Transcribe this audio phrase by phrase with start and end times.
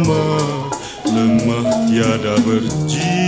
[0.00, 0.70] lemah
[1.04, 3.19] lemah tiada berjiwa.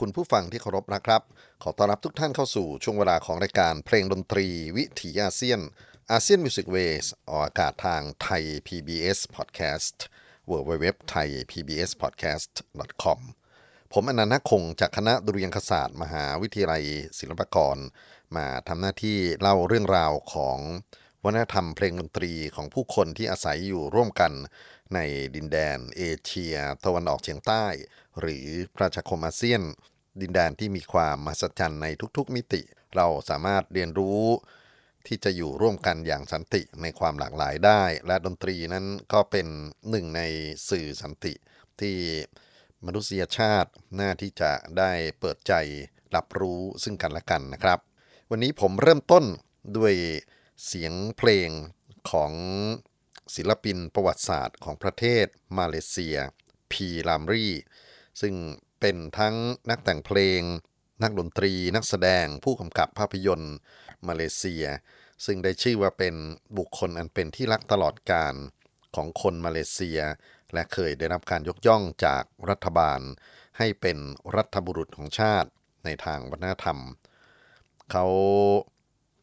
[0.00, 1.22] คุณผู้ฟังที่เคารพนะครับ
[1.62, 4.46] ขอต้อนรับทุกท่านเข้าสู่ช่วงเวลาของรายการเพลงดนตรี
[4.76, 5.60] วิถีอาเซียน
[6.10, 9.96] ASEAN Music Ways ออกอากาศทางไทย PBS Podcast
[10.50, 12.52] w w w t h a i PBS Podcast
[13.02, 13.20] com
[13.92, 16.84] ผมอนันต์คงจากคณะดุริยางคศาสตร์ มหาวิทยาลัย
[17.18, 17.76] ศิลปากร
[18.36, 20.58] มาทำหน้าที่เล่าเรื่องราวของ
[21.24, 24.32] วัฒนธรรมเพลงดนตรีของผู้คนที่อาศัยอยู่ร่วมกัน
[24.94, 24.98] ใน
[25.34, 27.66] ดินแดนเอเชีย ตะวันออกเฉียงใต้
[28.20, 28.46] หรือ
[28.76, 29.62] ประชาคมอาเซียน
[30.20, 32.62] ดินแดนที่มีความมหัศจรรย์ในทุกๆมิติ
[32.96, 34.22] เราสามารถเรียนรู้
[35.06, 39.46] ที่จะอยู่ร่วมกันอย่างสันติในความหลากหลายได้ และดนตรีนั้นก็เป็น
[39.90, 40.22] หนึ่งใน
[40.70, 41.34] สื่อสันติ
[41.80, 41.96] ที่
[42.86, 43.70] มนุษยชาติ
[44.00, 45.54] น่าที่จะได้เปิดใจ
[46.14, 47.78] รับรู้ซึ่งกันและกันนะครับ
[48.30, 49.24] วันนี้ผมเริ่มต้น
[49.76, 49.94] ด้วย
[50.66, 51.50] เสียงเพลง
[52.10, 52.32] ของ
[53.34, 55.26] ศิลปินประวัติศาสตร์ของประเทศ
[55.58, 56.16] มาเลเซีย
[56.72, 57.46] พีลามรี
[58.20, 58.34] ซึ่ง
[58.80, 59.34] เป็นทั้ง
[59.70, 60.40] นักแต่งเพลง
[61.02, 63.54] นักดนตรี นักแสดง ผู้กำกับภาพยนตร์
[64.08, 64.64] มาเลเซีย
[65.24, 66.14] ซึ่งได้ชื่อว่าเป็น
[66.58, 68.34] บุคคลอันเป็นที่รักตลอดการ
[68.96, 70.00] ของคนมาเลเซีย
[70.52, 73.00] และเคยได้รับการยกย่องจากรัฐบาล
[73.58, 73.98] ให้เป็น
[74.36, 75.50] รัฐบุรุษของชาติ
[75.84, 76.78] ในทางวัฒนธรรม
[77.90, 78.06] เขา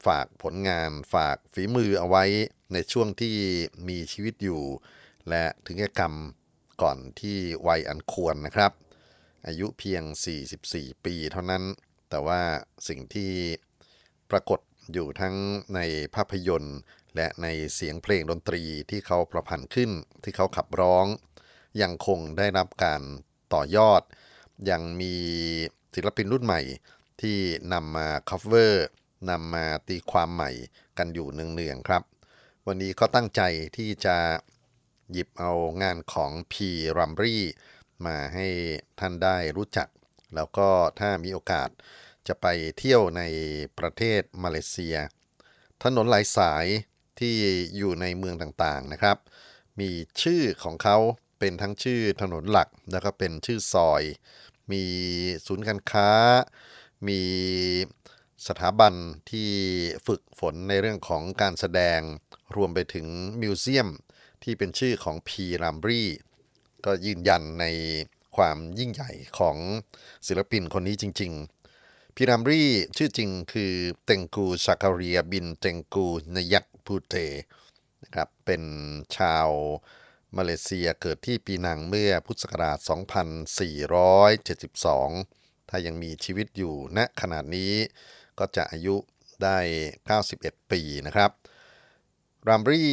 [0.08, 2.24] ฝากผลงานฝากฝีมือเอาไว้
[2.74, 3.36] ในช่วงที่
[3.88, 4.62] มีชีวิตอยู่
[5.30, 6.14] และถึงแก่กรรม
[6.82, 7.38] ก่อนที่
[7.68, 8.72] วัยอันควรนะครับ
[9.48, 10.04] อายุเพียง
[10.54, 11.64] 44 ปีเท่านั้น
[12.10, 12.42] แต่ว่า
[12.88, 13.32] สิ่งที่
[14.32, 14.60] ปรากฏ
[14.94, 15.36] อยู่ทั้ง
[15.76, 15.80] ใน
[16.16, 16.78] ภาพยนตร์
[17.16, 19.92] และในเสียงเพลงดนตรีที่เขาประพันธ์ขึ้น
[20.24, 21.06] ที่เขาขับร้อง
[21.82, 23.02] ยังคงได้รับการ
[23.54, 24.02] ต่อยอด
[24.70, 25.14] ยังมี
[25.96, 26.62] ศิลปินรุ่นใหม่
[27.22, 27.38] ที่
[27.74, 28.74] นำมา cover
[29.30, 30.52] นำมาตีความใหม่
[30.98, 32.04] กันอยู่เนืองๆครับ
[32.68, 33.42] วันนี้ก็ตั้งใจ
[33.78, 34.18] ที่จะ
[35.12, 35.52] หยิบเอา
[35.84, 37.36] งานของพีรัมรี
[38.06, 38.48] มาให้
[39.00, 39.88] ท่านได้รู้จัก
[40.36, 41.70] แล้วก็ถ้ามีโอกาส
[42.28, 42.48] จะไป
[42.78, 43.22] เที่ยวใน
[43.80, 44.98] ประเทศมาเลเซีย
[45.84, 46.66] ถนนหลายสาย
[47.20, 47.36] ที่
[47.78, 49.18] อยู่ในเมืองต่างๆนะครับ
[49.80, 49.90] มี
[50.22, 50.98] ชื่อของเขา
[51.40, 54.04] เป็นทั้งชื่อถนนหลักแล้วก็เป็นชื่อซอย
[54.72, 54.84] มี
[55.46, 56.12] ศูนย์การค้า
[57.08, 57.22] มี
[58.48, 58.94] สถาบัน
[59.32, 59.50] ที่
[60.08, 62.00] ฝึกฝนในเรื่องของการแสดง
[62.56, 63.08] รวมไปถึง
[63.42, 63.90] มิวเซียม
[64.44, 66.04] ที่เป็นชื่อของพีรัมรี
[66.86, 67.66] ก็ยืนยันใน
[68.36, 69.58] ความยิ่งใหญ่ของ
[70.28, 71.32] ศิลปินคนนี้จริง
[71.76, 72.64] ๆพีรัมรี
[72.98, 73.74] ชื่อจริงคือ
[74.06, 77.16] เตงกูชาคาเรียบินเตงกูนยักพูเต
[78.04, 78.64] นะครับเป็น
[79.16, 79.50] ชาว
[80.38, 82.78] มาเลเซียเกิดที่ปีนังเมื่อพุทธศักราช
[84.10, 87.74] 2472 ถ้ายังมีชีวิตอยู่ณขนาดนี้
[88.40, 88.96] ก็จะอายุ
[89.44, 89.58] ได้
[90.16, 91.32] 91 ปีนะครับ
[92.48, 92.84] รามรี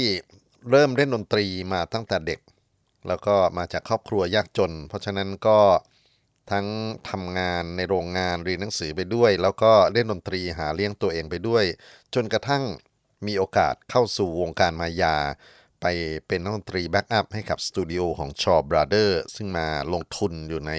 [0.71, 2.41] เริ่มเล่นดนตรีมาตั้งแต่เด็ก
[3.09, 5.59] แล้วก็มาจากครอบครัวยากจน เพราะฉะนั้นก็
[6.51, 6.67] ทั้ง
[7.11, 11.65] ทำงานในโรงงานเรียนหนังสือไปด้วย แล้วก็เล่นดนตรีหาเลี้ยงตัวเองไปด้วย
[12.15, 12.63] จนกระทั่ง
[13.27, 15.17] มีโอกาสเข้าสู่วงการมายา
[15.81, 15.87] ไป
[16.27, 20.73] เป็นนักดนตรี backup ให้กับสตูดิโอของ Shaw Brothers ซึ่งมาลงทุนอยู่ใน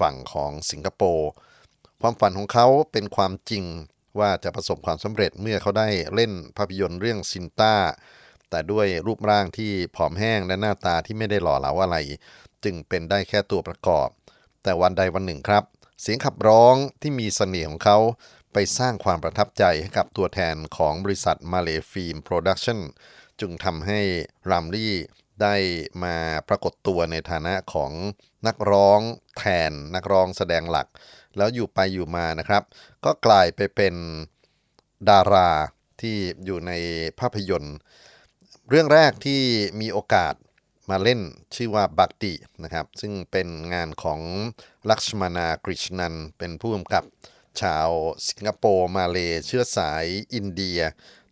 [0.00, 1.30] ฝั่งของสิงคโปร์
[2.00, 3.64] ความฝันของเขาเป็นความจริง
[4.18, 7.74] ว่าจะประสบความสำเร็จเมื่อเขาได้เล่นภาพยนตร์เรื่องซินต้า
[8.52, 11.96] แต่ด้วยรูปร่างที่ผอมแห้งและหน้าตาที่ไม่ได้หล่อเหลาอะไร
[12.64, 14.08] จึงเป็นได้แค่ตัวประกอบ
[14.62, 15.64] แต่วันใดวันหนึ่งครับ
[16.00, 17.98] เสียงขับร้องที่มีเสน่ห์ของเขา
[18.52, 22.80] ไปสร้างความประทับใจให้กับตัวแทนของบริษัท Malay Film Productions
[23.40, 24.00] จึงทำให้
[24.50, 24.94] รัมลี่
[25.42, 25.54] ได้
[26.04, 26.16] มา
[26.48, 27.92] ปรากฏตัวในฐานะของ
[28.46, 29.00] นักร้อง
[29.38, 30.86] แทนนักร้องแสดงหลัก
[31.36, 32.62] แล้วอยู่ไปอยู่มานะครับ
[33.04, 33.94] ก็กลายไปเป็น
[35.10, 35.50] ดารา
[36.00, 36.72] ที่อยู่ใน
[37.18, 37.76] ภาพยนตร์
[38.68, 39.42] เรื่องแรกที่
[39.80, 40.34] มีโอกาส
[40.90, 41.20] มาเล่น
[41.54, 42.32] ชื่อว่าบักติ
[42.62, 44.20] นะครับ ซึ่งเป็นงานของ
[44.90, 47.04] ลักษมนากริชนัน เป็นผู้กำกับ
[47.60, 47.88] ชาว
[48.28, 50.04] สิงคโปร์มาเลเชื้อสาย
[50.34, 50.80] อินเดีย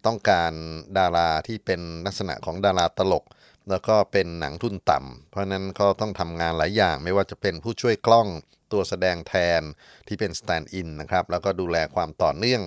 [0.07, 0.53] ต้องการ
[0.99, 3.25] ดาราที่เป็นลักษณะของดาราตลก
[3.71, 8.29] แล้วก็เป็นหนังทุนต่ำ เพราะนั้นก็ต้องทำงานหลายอย่างไม่ว่าจะเป็นผู้ช่วยกล้อง
[8.73, 9.63] ตัวแสดงแทน
[10.09, 12.63] ที่เป็น stand-in นะครับ แล้วก็ดูแลความต่อเนื่อง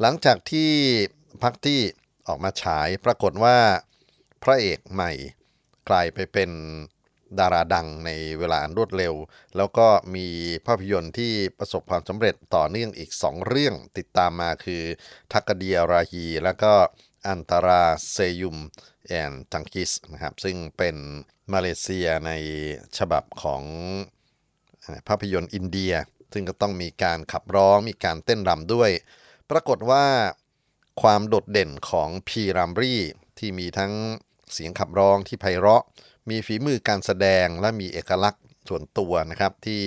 [0.00, 0.70] หลังจากที่
[1.42, 1.80] พักที่
[2.28, 3.56] ออกมาฉาย ปรากฏว่า
[4.42, 5.12] พระเอกใหม่
[5.88, 6.50] กลายไปเป็น
[7.38, 9.14] ดาราดังในเวลาอันรวดเร็ว
[9.56, 10.26] แล้วก็มี
[10.66, 14.82] ภาพยนตร์ที่ประสบความสำเร็จต่อเนื่องอีก 2 เรื่องติดตามมาคือ
[15.32, 16.72] ทักกเดียราฮี แล้วก็
[17.28, 17.82] อันตรา
[18.12, 18.58] เซยุม
[19.06, 20.96] แอนจังกิสนะครับ ซึ่งเป็น
[21.52, 22.32] มาเลเซียใน
[22.98, 23.62] ฉบับของ
[25.08, 25.94] ภาพยนตร์อินเดีย
[26.32, 28.90] ซึ่งก็ต้องมีการขับร้องมีการเต้นรำด้วย
[29.50, 30.04] ปรากฏว่า
[31.00, 32.94] ความโดดเด่นของพีรัมรี
[33.38, 33.92] ที่มีทั้ง
[34.52, 35.84] เสียงขับร้องที่ไพเราะ
[36.28, 39.82] มีฝีมือการแสดงและมีเอกลักษณ์ส่วนตัวนะครับ ที่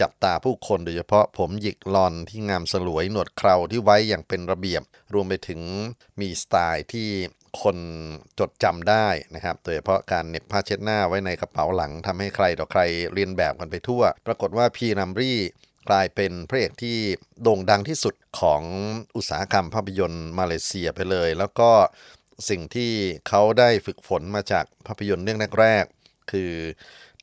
[0.00, 4.82] จับตาผู้คนโดยเฉพาะผมหยิกลอนที่งามสลวยหนวดเคราที่ไว้อย่างเป็นระเบียบ
[5.14, 5.60] รวมไปถึง
[6.20, 7.08] มีสไตล์ที่
[7.62, 7.76] คน
[8.38, 15.34] จดจำได้นะครับ โดยเฉพาะการเน็บผ้าเช็ดหน้าไว้ในกระเป๋าหลังทำให้ใครต่อใครเรียนแบบกันไปทั่ว ปรากฏว่าพีรัมรี
[15.90, 16.96] กลายเป็นพระเอกที่
[17.42, 18.62] โด่งดังที่สุดของ
[19.16, 21.70] อุตสาหกรรมภาพยนตร์มาเลเซียไปเลย แล้วก็
[22.48, 22.92] สิ่งที่
[23.28, 26.52] เขาได้ฝึกฝนมาจากภาพยนตร์เรื่องแรกๆคือ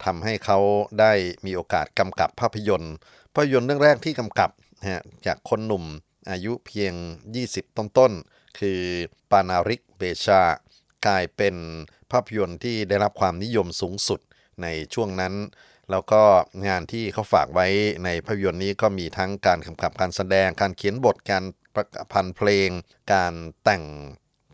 [0.03, 0.59] ทำให้เขา
[0.99, 1.13] ได้
[1.45, 2.93] มีโอกาสกำกับภาพยนตร์
[3.33, 5.83] ภาพยนตร์เรื่องแรกที่กำกับนะฮะจากคนหนุ่ม
[6.31, 6.93] อายุเพียง
[7.35, 8.79] 20 ต้นๆ คือ
[9.31, 10.41] ปานาริกเบชา
[11.07, 11.55] กลายเป็น
[12.11, 14.19] ภาพยนตร์ที่ได้รับความนิยมสูงสุด
[14.61, 15.33] ในช่วงนั้น
[15.91, 16.21] แล้วก็
[16.67, 17.67] งานที่เขาฝากไว้
[18.05, 21.43] ในภาพยนตร์นี้ก็มีทั้งการกำกับการแสดง การเขียนบท การ
[21.75, 22.69] ประพันธ์เพลง
[23.13, 23.83] การแต่ง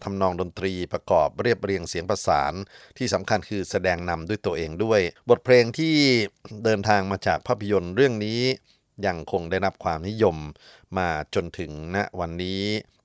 [0.03, 2.53] ทำนองดนตรีประกอบเรียบเรียงเสียงประสาน
[2.97, 5.95] ที่สำคัญคือแสดงนำด้วยตัวเองด้วย บทเพลงที่
[6.63, 8.41] เดินทางมาจากภาพยนตร์เรื่องนี้
[9.05, 10.37] ยังคงได้รับความนิยม
[10.97, 12.61] มาจนถึงณวันนี้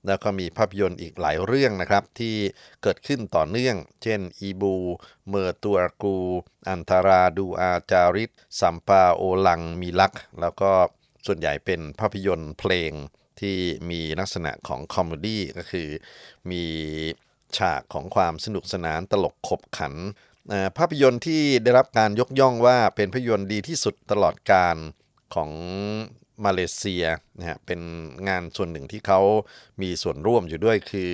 [0.07, 2.35] แล้วก็มีภาพยนตร์อีกหลายเรื่องนะครับ ที่
[2.83, 10.71] เกิดขึ้นต่อเนื่อง เช่น Ibu Mertuaku Antara Dua Darjat Sumpah Orang Minyak แล้วก็
[11.25, 12.91] ส่วนใหญ่เป็นภาพยนตร์เพลง
[13.39, 13.57] ที่
[13.89, 15.87] มีลักษณะของ comedy ก็คือ
[16.51, 16.63] มี
[17.57, 19.93] ฉากของความสนุกสนานตลกขบขัน
[20.77, 24.75] ภาพยนตร์ที่ได้รับการยกย่องว่าเป็นภาพยนตร์ดีที่สุดตลอดกาล
[25.35, 25.51] ของ
[26.45, 27.05] มาเลเซีย
[27.39, 27.79] นะฮะเป็น
[28.27, 29.21] งานส่วนหนึ่งที่เขา
[29.81, 31.13] มีส่วนร่วมอยู่ด้วยคือ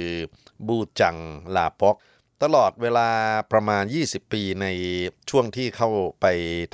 [0.67, 1.17] บูจัง
[1.55, 1.95] ลาปอก
[2.43, 3.09] ตลอดเวลา
[3.51, 4.67] ประมาณ 20 ปีใน
[5.29, 5.89] ช่วงที่เข้า
[6.21, 6.25] ไป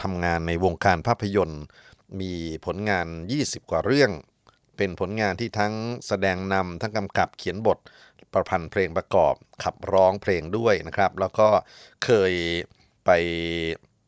[0.01, 1.63] ทำงานในวงการภาพยนตร์
[2.21, 2.33] มี
[2.65, 3.07] ผลงาน
[3.39, 4.11] 20 กว่าเรื่อง
[4.77, 5.73] เป็นผลงานที่ทั้ง
[6.07, 7.77] แสดงนำทั้งกำกับเขียนบท
[8.33, 11.47] ประพันธ์เพลงประกอบขับร้องเพลงด้วยนะครับ แล้วก็
[12.03, 12.33] เคย
[13.05, 13.09] ไป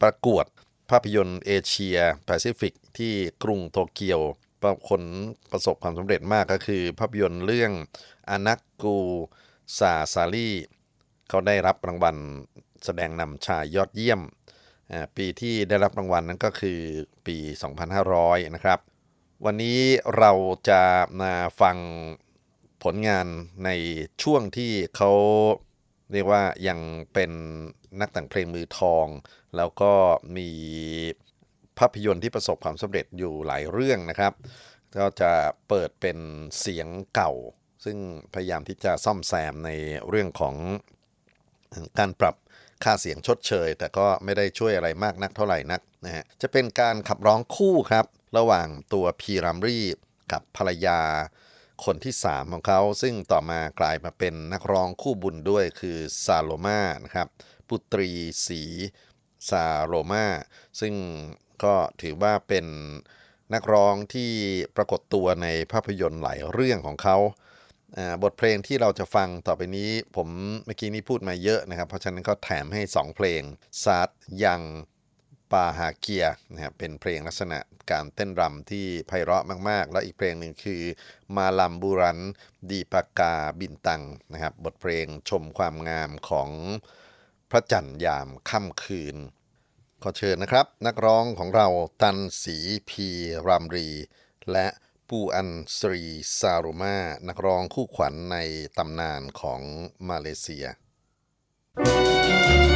[0.02, 0.46] ประกวด
[0.92, 4.22] ภาพยนตร์เอเชียแปซิฟิกที่กรุงโตเกียว
[4.62, 5.04] ประผล
[5.52, 7.72] ประสบความสำเร็จมากก็คือ ภาพยนตร์เรื่อง
[8.30, 8.98] อนักกู
[9.78, 10.50] ซาซาลี
[11.30, 12.16] เขาได้รับรางวัล
[12.86, 14.22] แสดงนำชายยอดเยี่ยม
[15.18, 16.80] ปีที่ได้รับรางวัลนั้นก็คือ
[17.28, 17.38] ปี
[17.96, 18.80] 2500 นะครับ
[19.46, 19.80] วันนี้
[20.18, 20.32] เรา
[20.70, 20.82] จะ
[21.22, 21.78] มาฟัง
[22.84, 23.28] ผลงาน
[23.66, 23.70] ใน
[24.24, 25.12] ช่วงที่เขา
[26.12, 26.80] เรียกว่ายัง
[27.14, 27.32] เป็น
[28.00, 29.08] นักแต่งเพลงมือทอง
[29.58, 29.94] แล้วก็
[30.38, 30.50] มี
[31.80, 34.34] ภาพยนตร์ที่ประสบความสำเร็จอยู่หลายเรื่องนะครับ
[34.98, 35.32] ก็จะ
[35.70, 36.18] เปิดเป็น
[36.60, 37.32] เสียงเก่า
[37.86, 37.98] ซึ่ง
[38.34, 39.70] พยายามที่จะซ่อมแซมใน
[40.10, 40.56] เรื่องของ
[42.00, 42.36] การปรับ
[42.84, 48.06] ค่าเสียงชดเชย แต่ก็ไม่ได้ช่วยอะไรมากนักเท่าไหร่นักนะฮะจะเป็นการขับร้องคู่ครับ
[48.38, 49.80] ระหว่างตัวพีรัมรี
[50.32, 51.00] กับภรรยา
[51.86, 57.28] คนที่ 3 ของเขา ซึ่งต่อมากลายมาเป็นนักร้องคู่บุญด้วยคือซาโลมานะครับ
[57.72, 58.10] ปุตรี
[58.48, 58.62] สี
[59.50, 60.26] ซาโลมา
[60.80, 60.94] ซึ่ง
[61.64, 62.66] ก็ถือว่าเป็น
[63.54, 64.32] นักร้องที่
[64.76, 67.18] ปรากฏตัวในภาพยนตร์หลายเรื่องของเขา
[67.98, 70.28] อ่าบทเพลงที่เราจะฟังต่อไปนี้ผม
[70.66, 73.42] เมื่อกี้นี้พูดมาเยอะนะครับ เพราะฉะนั้นก็แถมให้ 2 เพลง
[73.84, 74.10] ซาด
[74.44, 74.62] ยัง
[75.52, 77.60] ปาฮาเกียนะครับเป็นเพลงลักษณะ
[77.92, 80.82] การเต้นรำที่ไพเราะมาก ๆ แล้วอีกเพลงหนึ่งคือ
[81.36, 82.20] มาลัมบูรัน
[82.70, 86.50] ดีปากาบินตังนะครับบทเพลงชมความงามของ
[87.52, 89.18] พระจันทร์ยามค่ำคืน
[90.04, 91.68] ขอเชิญนะครับ นักร้องของเรา
[92.02, 92.58] ตันสี
[92.90, 93.08] พี
[93.48, 93.88] รามรี
[94.52, 94.68] และ
[95.10, 96.04] ปูอันสรี
[96.40, 98.38] ซารุมา นักร้องคู่ขวัญใน
[98.78, 99.62] ตำนานของ
[100.10, 100.66] มาเลเซีย
[101.78, 102.71] Saat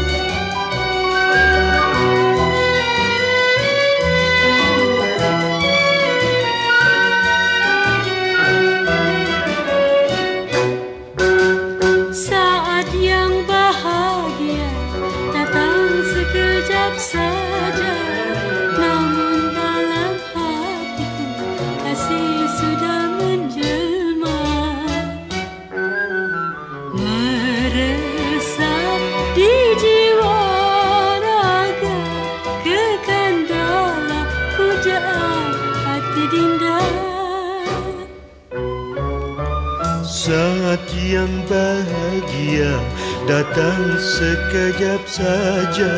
[43.56, 45.96] datang sekejap saja.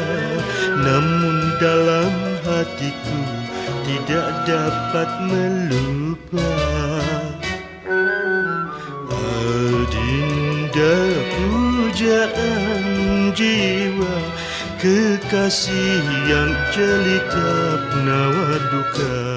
[0.77, 2.13] Namun dalam
[2.45, 3.21] hatiku
[3.81, 6.53] tidak dapat melupa.
[9.57, 10.97] Adinda
[11.33, 12.85] pujaan
[13.33, 14.17] jiwa
[14.77, 19.36] Kekasih yang jelita penawa duka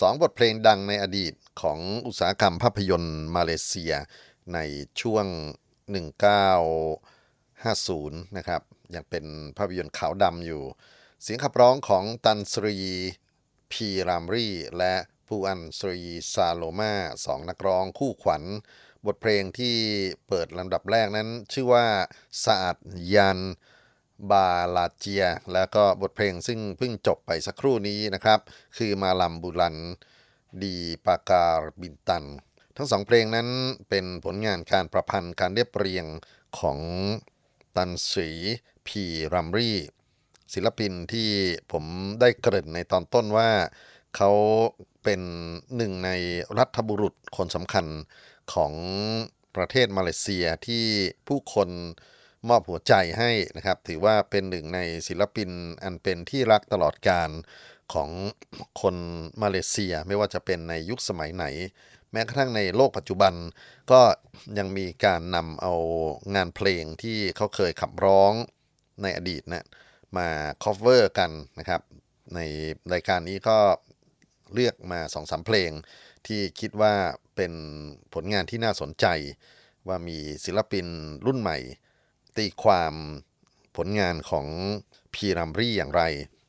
[0.00, 3.94] สองบทเพลงดังในอดีตของอุตสาหกรรมภาพยนตร์มาเลเซีย
[4.54, 4.58] ใน
[5.00, 5.26] ช่วง
[7.16, 8.62] 1950 นะครับ
[8.94, 9.24] ยังเป็น
[9.56, 10.62] ภาพยนตร์ขาวดำอยู่
[11.22, 12.76] เสียงขับร้องของ Tan Sri
[13.72, 14.46] พีรามลี
[14.78, 14.94] และ
[15.28, 16.00] Puan Sri
[16.32, 18.42] ซาโลมาสองนักร้องคู่ขวัญ
[19.06, 19.76] บทเพลงที่
[20.28, 21.86] เปิดลำดับแรกนั้นชื่อว่า
[22.44, 22.76] Saat
[23.14, 23.38] Yang
[24.30, 28.40] Bahagia แล้วก็บทเพลงซึ่งเพิ่งจบไปสักครู่นี้นะครับ
[28.76, 29.76] คือมาลัมบุรัน
[30.62, 32.24] ดีปาการบินตัน
[32.76, 33.48] ทั้งสองเพลงนั้น
[33.88, 36.06] เป็นผลงานการประพันธ์การเรียบเรียง
[36.58, 36.78] ของ
[37.76, 38.28] ตันสี
[38.86, 39.70] พีรัมรี
[40.52, 41.28] ศิลปินที่
[41.72, 41.84] ผม
[42.20, 43.50] ได้เกริ่นในตอนต้นว่า
[44.16, 44.30] เขา
[45.04, 45.20] เป็น
[45.76, 46.10] หนึ่งใน
[46.58, 47.86] รัฐบุรุษคนสำคัญ
[48.52, 48.72] ของ
[49.56, 50.84] ประเทศมาเลเซียที่
[51.28, 51.68] ผู้คน
[52.48, 55.50] มอบหัวใจให้นะครับ ถือว่าเป็นหนึ่งในศิลปิน
[55.82, 57.30] อันเป็นที่รักตลอดการ
[57.94, 58.10] ของ
[58.82, 58.96] คน
[59.42, 61.44] มาเลเซียไม่ว่าจะเป็นในยุคสมัยไหน
[62.12, 63.34] แม้กระทั่งในโลกปัจจุบัน
[63.92, 64.00] ก็
[64.58, 65.74] ยังมีการนำเอา
[66.34, 68.32] งานเพลงที่เขาเคยขับร้อง
[69.02, 69.66] ในอดีตนะ
[70.16, 70.28] มา
[70.62, 71.80] cover กันนะครับ
[72.34, 72.40] ใน
[72.92, 73.58] รายการนี้ก็
[74.54, 75.70] เลือกมาสองสามเพลง
[76.26, 76.94] ที่คิดว่า
[77.36, 77.52] เป็น
[78.14, 79.06] ผลงานที่น่าสนใจ
[79.88, 80.86] ว่ามีศิลปิน
[81.26, 81.58] รุ่นใหม่
[82.38, 82.94] ตีความ
[83.76, 84.46] ผลงานของ
[85.14, 86.02] พีรัมรี่อย่างไร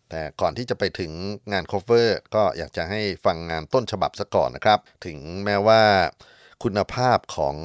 [0.09, 1.11] แต่ก่อนที่จะไปถึง
[1.51, 5.83] งาน cover ก็อยากจะให้ฟังงานต้นฉบับซะก่อนนะครับ ถึงแม้ว่า
[6.63, 7.55] คุณภาพของ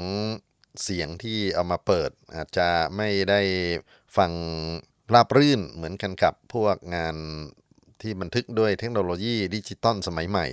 [0.82, 3.40] เสียงที่เอามาเปิด อาจจะไม่ได้
[4.16, 4.32] ฟัง
[5.14, 7.16] ราบรื่นเหมือนกันกับพวกงาน
[8.02, 10.46] ที่บันทึกด้วยเทคโนโลยีดิจิตอลสมัยใหม่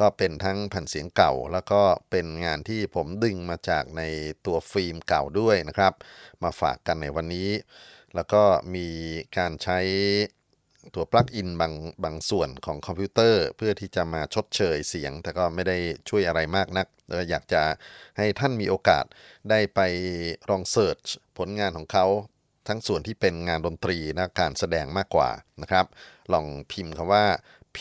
[0.00, 4.02] ก็เป็นทั้งแผ่นเสียงเก่า แล้วก็เป็นงานที่ผมดึงมาจากใน
[4.46, 5.92] ตัวฟิล์มเก่าด้วยนะครับ
[6.42, 7.50] มาฝากกันในวันนี้
[8.14, 8.42] แล้วก็
[8.74, 8.88] มี
[9.38, 9.78] การใช้
[10.94, 15.76] ตัว plug-in บางบางส่วนของคอมพิวเตอร์ เพื่อที่จะมาชดเชยเสียง แต่ก็ไม่ได้
[16.08, 17.62] ช่วยอะไรมากนักเอออยากจะ
[18.18, 19.04] ให้ท่านมีโอกาส
[19.50, 19.80] ได้ไป
[20.50, 20.98] ลอง search
[21.38, 22.06] ผลงานของเขา
[22.68, 25.30] ทั้งส่วนที่เป็นงานดนตรีและการแสดงมากกว่า
[25.62, 25.86] นะครับ
[26.32, 27.24] ลองพิมพ์คำว่า
[27.76, 27.80] P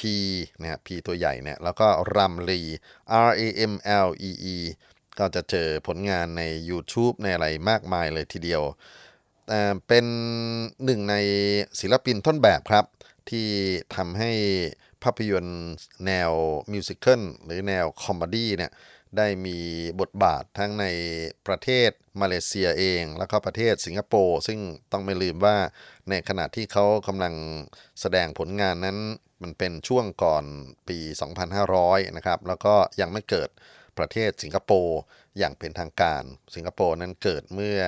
[0.61, 2.61] นะฮะ P ตัวใหญ่เนี่ยแล้วก็รัมลี
[3.27, 3.73] R A M
[4.05, 4.57] L E E
[5.19, 8.63] ก็จะเจอผลงานใน YouTube ในอะไรมากมายเลยทีเดียว
[9.49, 10.05] เอ่เป็น
[10.85, 11.15] หนึ่งใน
[11.79, 12.85] ศิลปินต้นแบบครับ
[13.29, 13.47] ที่
[13.95, 14.31] ทำให้
[15.03, 15.63] ภาพยนตร์
[16.05, 16.31] แนว
[16.71, 18.71] musical หรือแนว comedy เนี่ย
[19.17, 19.57] ได้มี
[20.01, 20.85] บทบาททั้งใน
[21.47, 21.89] ประเทศ
[22.21, 24.59] มาเลเซียเอง แล้วก็ประเทศสิงคโปร์ซึ่ง
[24.91, 25.57] ต้องไม่ลืมว่า
[26.09, 27.33] ในขณะที่เขากำลัง
[28.01, 28.97] แสดงผลงานนั้น
[29.43, 30.45] มันเป็นช่วงก่อน
[30.87, 30.97] ปี
[31.57, 33.49] 2500 นะครับ แล้วก็ยังไม่เกิด
[33.97, 34.99] ประเทศสิงคโปร์
[35.37, 36.23] อย่างเป็นทางการ
[36.55, 37.79] สิงคโปร์นั้นเกิดเมื่อ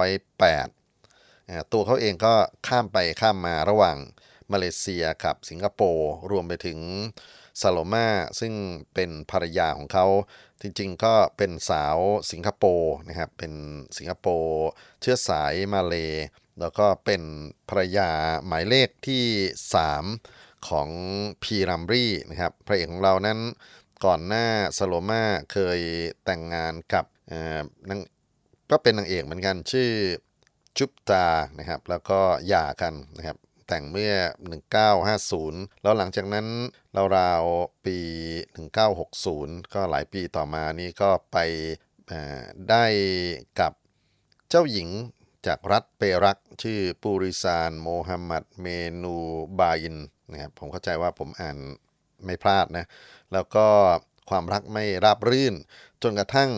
[0.00, 2.34] 2508 ตัวเขาเองก็
[2.68, 3.96] ข้ามไปข้ามมาระหว่าง
[4.52, 6.78] มาเลเซียกับสิงคโปร์รวมไปถึง
[7.60, 8.08] ซาโลมา
[8.40, 8.54] ซึ่ง
[8.94, 10.06] เป็นภรรยาของเขา
[10.60, 11.98] จริงๆก็เป็นสาว
[12.32, 13.52] สิงคโปร์นะครับ เป็น
[13.98, 14.64] สิงคโปร์
[15.00, 15.94] เชื้อสายมาเล
[16.60, 17.22] แล้วก็เป็น
[17.68, 18.10] ภรยา
[18.46, 19.24] หมายเลขที่
[19.92, 20.88] 3 ของ
[21.42, 23.38] พีรัมรีนะครับ พระเอกของเรานั้น
[24.04, 24.46] ก่อนหน้า
[24.78, 25.80] ซาโลมาเคย
[26.24, 27.04] แต่งงานกับ
[27.88, 28.00] นาง
[28.70, 29.90] ก็เป็นนางเอกเหมือนกันชื่อ
[30.78, 31.26] จุบตา
[31.58, 33.38] นะครับ แล้วก็หย่ากันนะครับ
[33.68, 34.14] แต่งเมื่อ
[35.20, 36.46] 1950 แล้วหลังจากนั้น
[37.18, 37.98] ราวๆปี
[38.86, 41.38] 1960 ก็หลายปีต่อมานี้ก็ไป
[42.70, 42.84] ได้
[43.60, 43.72] กับ
[44.48, 44.88] เจ้าหญิง
[45.46, 48.68] จากรัฐเปรักชื่อปูริซานโมฮัมหมัดเม
[49.02, 49.14] นู
[49.58, 49.98] บายิน
[50.30, 51.58] นะครับผมเข้าใจว่าผมอ่าน
[52.24, 52.86] ไม่พลาดนะ
[53.32, 53.66] แล้วก็
[54.30, 55.54] ความรักไม่ราบรื่น
[56.02, 56.50] จนกระทั่ง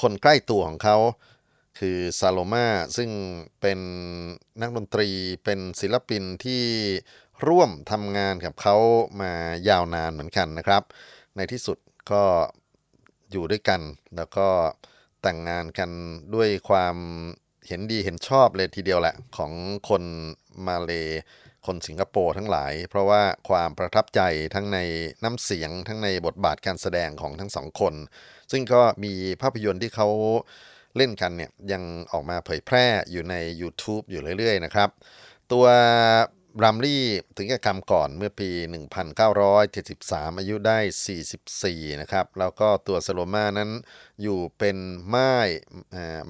[0.00, 0.96] คนใกล้ตัวของเขา
[1.78, 2.66] คือซาโลมา
[2.96, 3.10] ซึ่ง
[3.60, 3.80] เป็น
[4.60, 5.08] นักดนตรี
[5.44, 6.64] เป็นศิลปินที่
[7.46, 8.76] ร่วมทำงานกับเขา
[9.20, 9.32] มา
[9.68, 10.82] ยาวนานเหมือนกันนะครับ
[11.36, 11.78] ในที่สุด
[12.10, 12.24] ก็
[13.30, 13.80] อยู่ด้วยกัน
[14.16, 14.48] แล้วก็
[15.22, 15.90] แต่งงานกัน
[16.34, 16.96] ด้วยความ
[17.68, 19.52] เห็นดีเห็นชอบเลยทีเดียวแหละของ
[19.88, 20.02] คน
[20.66, 20.92] มาเล
[21.66, 24.20] คนสิงคโปร์ทั้งหลาย เพราะว่าความประทับใจ
[24.54, 24.78] ทั้งใน
[25.24, 27.94] น้ำเสียงทั้งในบทบาทการแสดงของทั้งสองคน
[28.52, 30.08] ซึ่งก็มีภาพยนตร์ที่เขา
[30.96, 34.90] เล่นกันเนี่ยยังออกมาเผยแพร่อยู่ใน YouTube อยู่เรื่อยๆนะครับ
[35.52, 35.66] ตัว
[36.62, 37.04] รัมลี่
[37.36, 38.50] ถึงแก่กรรมก่อนเมื่อปี
[39.64, 40.78] 1973 อายุได้
[41.40, 43.70] 44 นะครับ แล้วก็ตัวสโลมานั้น
[44.22, 44.76] อยู่เป็น
[45.14, 45.48] ม่าย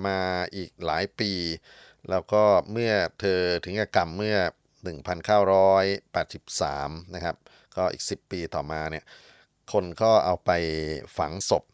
[0.07, 0.19] มา
[0.57, 1.33] อีกหลายปี
[2.11, 4.37] แล้วก็เมื่อเธอถึงแก่กรรมเมื่อ
[5.97, 7.37] 1983 นะครับ
[7.77, 9.05] ก็อีก 10 ปีต่อมาเนี่ย
[9.73, 10.51] คนก็เอาไป
[11.19, 11.65] ฝังศพ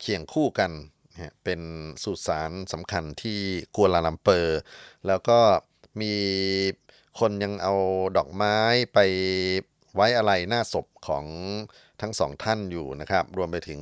[0.00, 0.70] เคียงคู่กัน
[1.44, 1.60] เป็น
[2.04, 3.40] สุสานสำคัญที่
[3.76, 4.60] กัวลาลัมเปอร์
[5.06, 5.38] แล้วก็
[6.00, 6.14] มี
[7.18, 7.74] คนยังเอา
[8.16, 8.56] ดอกไม้
[8.94, 8.98] ไป
[9.94, 11.24] ไว้อะไรหน้าศพของ
[12.00, 13.80] ทั้งสองท่านอยู่นะครับ รวมไปถึง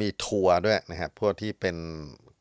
[0.00, 1.76] มีทัวร์ด้วยนะครับพวกที่เป็น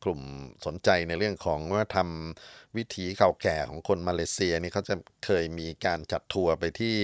[0.04, 0.22] กลุ่ม
[0.65, 1.97] สนใจในเรื่องของวัฒนธ
[2.38, 6.96] รรมวิถีเก่าแก่ของคนมาเลเซียนี่เขาจะเคยมีการจัดทัวร์ไปที่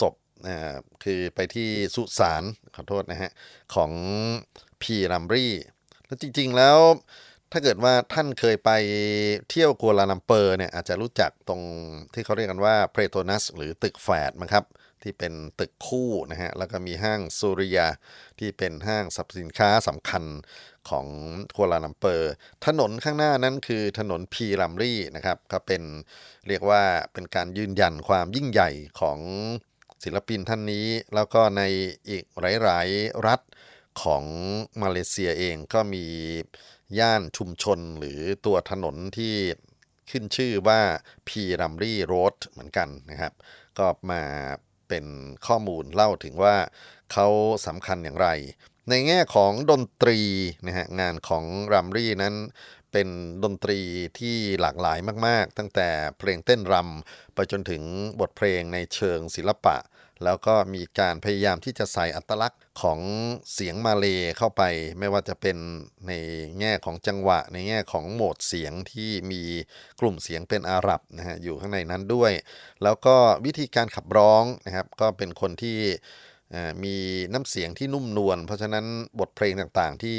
[0.00, 0.14] ศพ
[1.04, 2.42] คือไปที่สุสาน
[2.74, 3.30] ขอโทษนะฮะ
[3.74, 3.92] ของ
[4.82, 5.46] พีรัมลี
[6.06, 6.78] แล้วจริงๆแล้ว
[7.52, 8.70] ถ้าเกิดว่าท่านเคยไป
[9.50, 11.62] เที่ยวกัวลาลัมเปอร์เนี่ยอาจจะรู้จักตรง
[12.14, 14.64] ที่เขาเรียกกันว่า Petronas หรือตึกแฝดมั้งครับ
[15.02, 17.88] ที่เป็นตึกคู่นะฮะ แล้วก็มีห้างซูริยา
[18.38, 20.24] ที่เป็นห้างสรรพสินค้าสำคัญ
[20.88, 21.06] ของ
[21.56, 22.32] กัวลาลัมเปอร์
[22.66, 25.82] ถนนข้างหน้านั้นคือถนนพีรัมลี่นะครับ ก็เป็น
[26.48, 26.82] เรียกว่า
[27.12, 29.18] เป็นการยืนยันความยิ่งใหญ่ของ
[30.04, 31.62] ศิลปินท่านนี้ แล้วก็ใน
[32.08, 33.40] อีกหลาย ๆ รัฐ
[34.02, 34.24] ของ
[34.82, 36.04] มาเลเซียเองก็มี
[36.98, 39.34] ย่านชุมชนหรือตัวถนนที่
[40.10, 40.80] ขึ้นชื่อว่า
[41.28, 43.32] พีรัมรีโรดเหมือนกันนะครับ
[43.78, 44.22] ก็มา
[44.88, 45.04] เป็น
[45.46, 46.56] ข้อมูลเล่าถึงว่า
[47.12, 47.26] เขา
[47.66, 48.28] สำคัญอย่างไร
[48.88, 50.20] ในแง่ของดนตรี
[50.66, 52.34] นะฮะงานของรัมรีนั้น
[52.92, 53.08] เป็น
[53.44, 53.80] ดนตรี
[54.18, 57.82] ที่หลากหลายมาก ๆ ตั้งแต่เพลงเต้นรำไปจนถึง
[58.20, 59.76] บทเพลงในเชิงศิลปะ
[60.24, 63.00] แล้วก็มีการพยายามที่จะใส่อัตลักษณ์ของ
[63.52, 64.06] เสียงมาเล
[64.38, 64.62] เข้าไป
[64.98, 65.56] ไม่ว่าจะเป็น
[66.08, 66.12] ใน
[66.60, 69.42] แง่ของจังหวะ ในแง่ของโหมดเสียงที่มี
[70.00, 72.32] กลุ่มเสียงเป็นอาหรับนะฮะอยู่ข้างในนั้นด้วย
[72.82, 75.78] แล้วก็วิธีการขับร้องนะครับก็เป็นคนที่
[76.84, 76.96] มี
[77.32, 78.86] น้ำเสียงที่นุ่มนวลเพราะฉะนั้น
[79.20, 80.18] บทเพลงต่างๆที่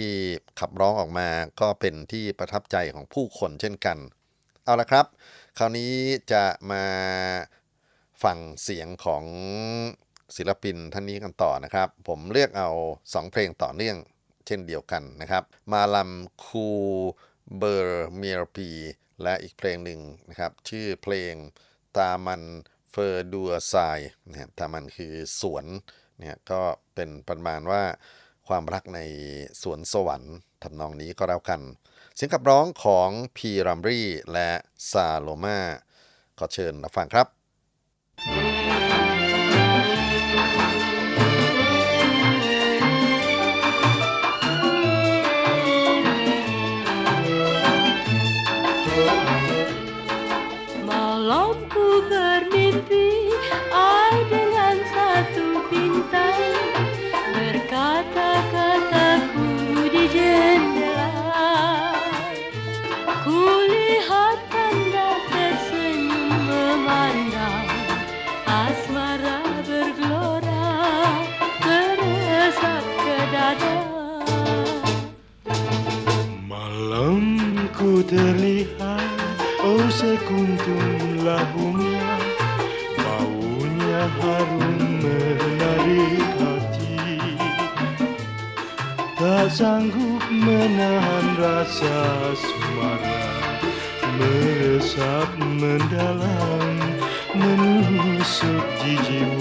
[0.60, 1.28] ขับร้องออกมา
[1.62, 3.98] ก็เป็นที่ประทับใจของผู้คนเช่นกัน
[4.66, 5.06] เอาละครับ
[5.58, 5.94] คราวนี้
[6.32, 6.84] จะมา
[8.24, 9.24] ฟังเสียงของ
[10.36, 12.70] ศิลปินท่านนี้กันต่อนะครับ ผมเลือกเอา
[13.02, 13.98] 2 เพลงต่อเนื่อง
[14.48, 16.12] เช่นเดียวกันนะครับ มาลัม
[16.46, 16.68] คู
[17.58, 18.70] เบอร์เมียร์ปี
[19.24, 21.34] และอีกเพลงหนึ่งนะครับ ชื่อเพลง
[21.98, 22.44] ตามัน
[22.92, 23.76] เฟอร์ดัวไซ
[24.30, 25.66] นะครับตามันคือสวน
[26.18, 26.62] เนี่ยก็
[26.96, 27.84] เป็นประมาณว่า
[28.48, 29.00] ความรักใน
[29.62, 31.62] สวนสวรรค์ทำนองนี้ก็แล้วกัน
[32.16, 34.02] เสียงขับร้องของพีรัมรี
[34.34, 34.52] และ
[34.92, 35.60] ซาโลมา
[36.38, 37.41] ขอเชิญรับฟังครับ
[38.22, 38.46] Malamku
[52.06, 53.11] bermimpi
[78.06, 79.10] terlihat
[79.62, 82.18] Oh sekuntum labunya
[82.98, 86.98] Baunya harum menarik hati.
[89.18, 91.98] Tak sanggup menahan rasa
[92.34, 93.26] asmara
[94.18, 96.78] Meresap mendalam
[97.38, 99.41] Menusuk jiwa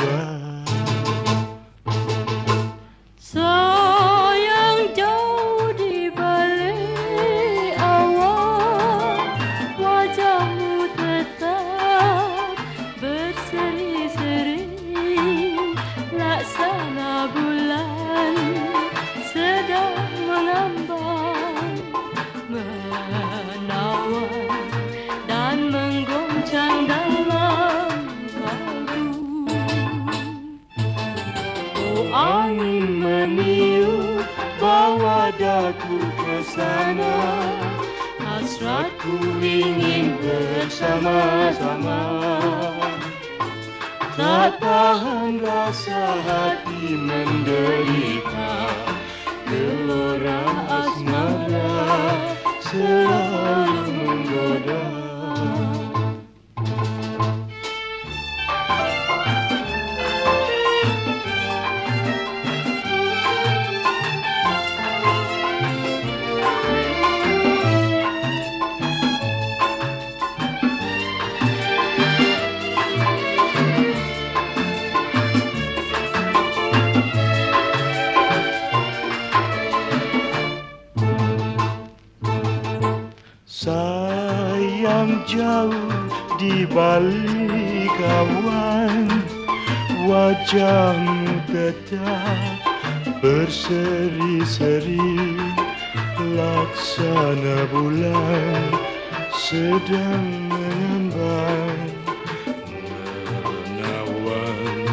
[93.51, 95.11] berseri-seri
[96.39, 98.71] Laksana bulan
[99.35, 101.91] sedang mengambang
[103.43, 104.87] Menawan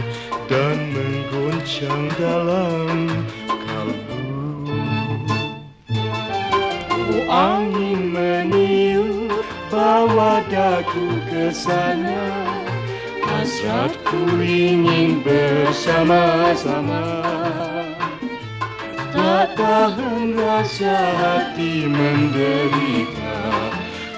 [0.49, 4.25] dan menggoncang dalam kalbu.
[6.97, 9.37] Oh angin meniup
[9.69, 12.49] bawa daku ke sana.
[13.21, 17.16] Hasratku ingin bersama-sama
[20.57, 23.37] rasa hati menderita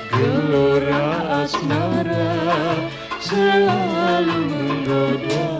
[0.07, 2.79] Gelora asmara
[3.19, 5.58] selalu menggoda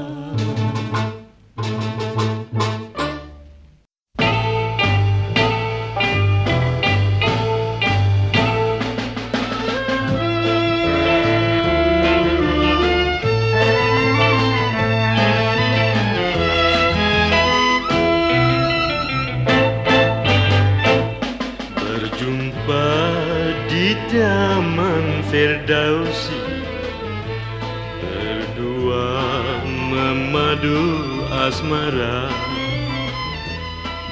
[30.60, 32.28] memadu asmara.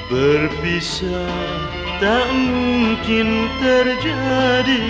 [0.07, 1.27] Berpisah
[1.99, 4.87] tak mungkin terjadi.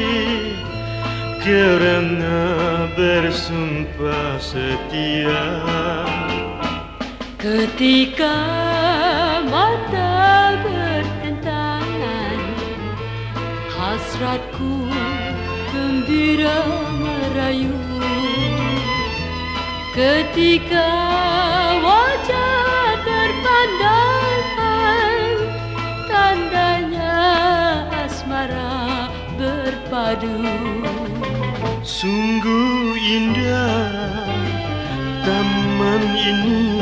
[1.41, 5.63] Kerana bersumpah setia.
[7.39, 8.37] Ketika
[9.47, 12.39] mata bertentangan
[13.71, 14.91] Hasratku
[15.71, 16.67] gembira
[16.99, 17.86] merayu
[19.97, 20.93] Ketika
[21.81, 25.21] wajah berpandangan
[26.05, 27.17] Tandanya
[28.05, 29.09] asmara
[29.41, 30.37] berpadu.
[31.81, 34.21] Sungguh indah
[35.25, 36.77] taman ini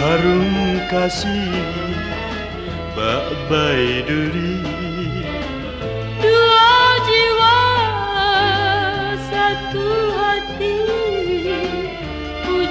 [0.00, 1.60] Harum kasih
[2.96, 4.69] bak baiduri Dua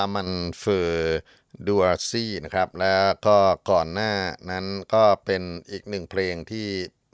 [0.00, 3.38] Taman Firdausi นะครับ แล้วก็
[3.70, 4.12] ก่อนหน้า
[4.50, 6.66] นั้นก็เป็นอีกหนึ่งเพลงที่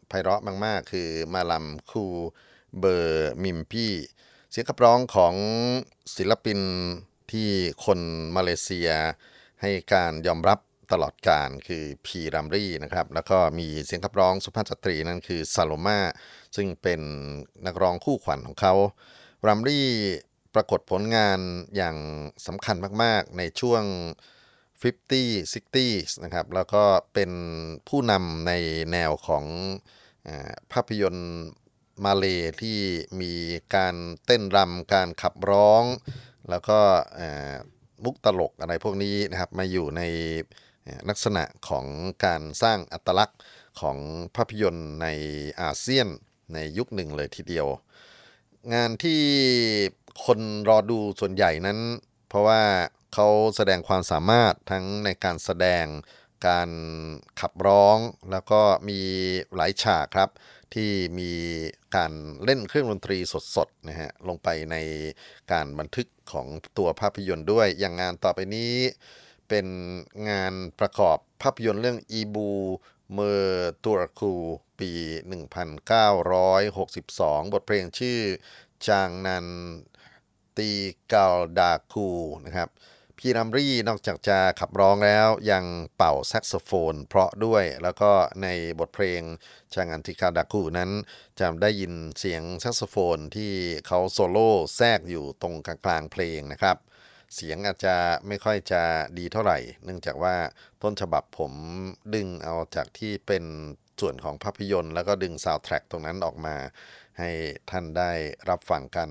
[0.08, 3.94] ไพเราะมากๆ คือ Malam Ku Bermimpi
[4.50, 5.34] เสียงขับร้องของ
[6.16, 6.60] ศิลปิน
[7.32, 7.48] ที่
[7.84, 8.00] คน
[8.36, 8.90] มาเลเซีย
[9.60, 10.58] ให้การยอมรับ
[10.92, 15.98] ตลอดกาลคือพีรัมลี่นะครับ แล้วก็มีเสียงขับร้องสุภาพสตรีนั่นคือซาโลมา
[16.56, 17.00] ซึ่งเป็น
[17.66, 18.74] นักร้องคู่ขวัญของเขา
[19.46, 19.88] รัมรี่
[20.56, 21.38] ปรากฏผลงาน
[21.76, 21.96] อย่าง
[22.46, 23.82] สำคัญมาก ๆ ในช่วง
[24.82, 24.94] 50
[25.52, 27.30] 60 นะครับ แล้วก็เป็น
[27.88, 28.52] ผู้นำใน
[28.92, 29.44] แนวของ
[30.28, 30.30] อ
[30.72, 31.30] ภาพยนตร์
[32.04, 32.24] มาเล
[32.62, 32.78] ที่
[33.20, 33.32] มี
[33.74, 33.94] การ
[34.26, 35.84] เต้นรำการขับร้อง
[36.50, 36.78] แล้วก็
[38.04, 40.02] มุกตลกอะไรพวกนี้นะครับ มาอยู่ใน
[41.08, 41.86] ลักษณะของ
[42.24, 43.40] การสร้างอัตลักษณ์
[43.80, 43.96] ของ
[44.36, 45.06] ภาพยนตร์ใน
[45.60, 46.08] อาเซียน
[46.54, 47.66] ในยุคหนึ่งเลยทีเดียว
[48.74, 49.20] งานที่
[50.24, 51.78] คนรอดูส่วนใหญ่นั้น
[52.28, 52.62] เพราะว่า
[53.14, 55.84] เขาแสดงความสามารถทั้งในการแสดง
[56.48, 56.70] การ
[57.40, 57.98] ขับร้อง
[58.30, 59.00] แล้วก็มี
[59.54, 60.30] หลายฉากครับ
[60.74, 61.32] ที่มี
[61.96, 62.12] การ
[62.44, 63.18] เล่นเครื่องดนตรี
[63.56, 64.76] สดๆนะฮะลงไปใน
[65.52, 66.46] การบันทึกของ
[66.78, 68.74] ตัวภาพยนตร์ด้วย อย่างงานต่อไปนี้
[69.48, 69.66] เป็น
[70.30, 74.32] งานประกอบภาพยนตร์เรื่อง Ibu Mertuaku
[74.80, 74.90] ปี
[76.22, 78.20] 1962 บทเพลงชื่อ
[78.88, 79.46] Jangan
[80.58, 82.08] Tinggal Daku
[82.46, 82.68] นะครับ
[83.18, 85.64] พีรัมลี่นอกจากจะขับร้องแล้วยัง
[85.96, 88.10] เป่าแซกโซโฟน เพราะด้วยแล้วก็
[88.42, 89.22] ในบทเพลง
[89.74, 90.90] Jangan Tinggal Daku นั้น
[91.40, 93.52] จะได้ยินเสียงแซกโซโฟนที่
[93.86, 96.76] เขาโซโล่แทรกอยู่ตรงกลางเพลงนะครับ
[97.34, 98.82] เสียงอาจจะไม่ค่อยจะ
[99.18, 100.36] ดีเท่าไหร่ เนื่องจากว่า
[100.82, 101.52] ต้นฉบับผม
[102.14, 103.44] ดึงเอาจากที่เป็น
[104.00, 106.56] ส่วนของภาพยนตร์ แล้วก็ดึงซาวด์แทร็กตรงนั้นออกมา
[107.18, 107.30] ให้
[107.70, 108.12] ท่านได้
[108.48, 109.08] รับฟังกัน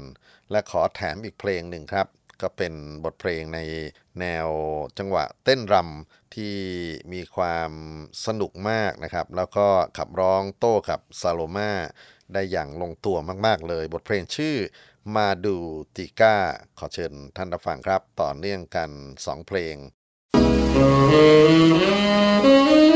[0.51, 2.07] และขอแถมอีกเพลงหนึ่งครับ
[2.41, 3.59] ก็เป็นบทเพลงใน
[4.19, 4.47] แนว
[4.97, 6.55] จังหวะเต้นรำที่
[7.13, 7.71] มีความ
[8.25, 11.71] สนุกมากนะครับ แล้วก็ขับร้องโต้กับซาโลมา
[12.33, 14.55] ได้อย่างลงตัวมาก ๆ เลย บทเพลงชื่อ
[15.15, 15.55] มาดู
[15.95, 16.35] ติก้า
[16.79, 19.75] ขอเชิญท่านรับฟังครับ ต่อเนื่องกัน 2 เพลง
[20.75, 22.94] Jangan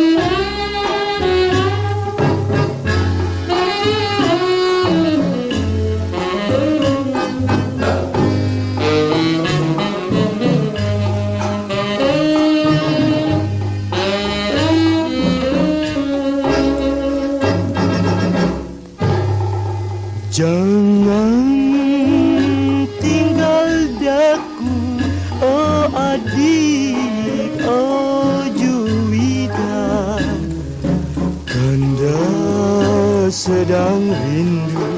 [33.39, 34.91] sedang rindu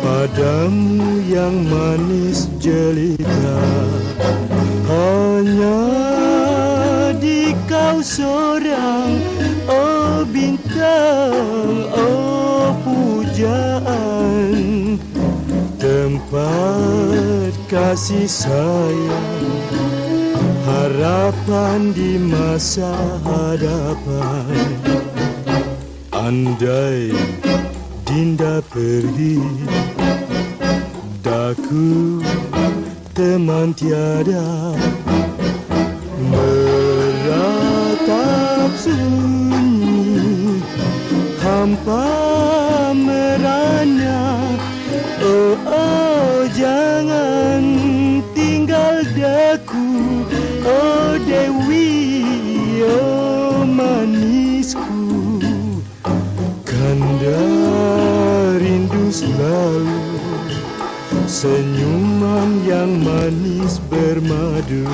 [0.00, 3.60] Padamu yang manis jelita.
[4.88, 5.84] Hanya
[7.20, 9.20] di kau seorang
[9.68, 14.56] Oh bintang Oh pujaan.
[15.76, 19.52] Tempat kasih sayang
[20.64, 22.96] Harapan di masa
[23.28, 24.83] hadapan
[26.24, 27.12] Andai
[28.08, 29.44] Dinda pergi
[31.20, 32.24] Daku
[33.12, 34.72] teman tiada.
[36.24, 37.52] Meratap
[38.72, 40.64] sunyi
[41.44, 42.08] Hampa
[42.96, 44.48] merana.
[45.20, 47.60] Oh, oh jangan
[48.32, 50.24] tinggal daku
[61.34, 64.86] Senyuman yang manis bermadu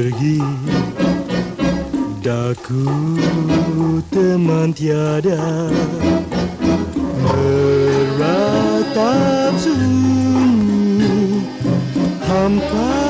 [0.00, 0.40] pergi.
[2.24, 2.88] Daku
[4.08, 5.68] teman tiada.
[7.28, 7.92] Meratap
[9.60, 11.44] sunyi.
[12.24, 13.09] Hampa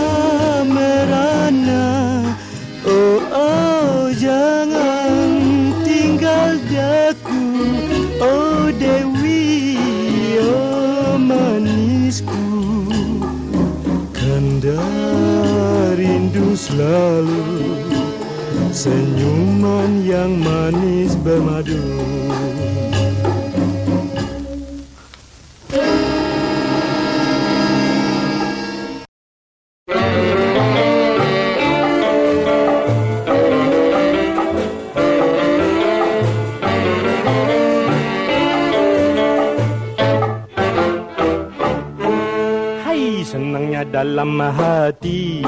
[44.00, 45.44] dalam hati.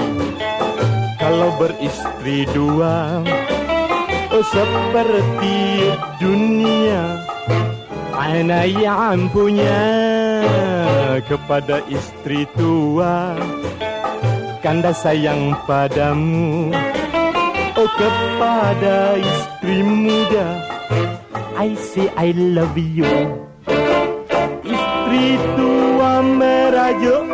[1.17, 3.25] Kalau beristri dua
[4.29, 5.89] Oh seperti
[6.21, 7.17] dunia
[8.13, 9.81] Aina yang punya?
[11.25, 13.41] Kepada istri tua
[14.61, 16.77] Kanda sayang padamu.
[17.73, 20.61] Oh kepada istri muda
[21.57, 23.09] I say I love you.
[24.61, 27.32] Istri tua merajuk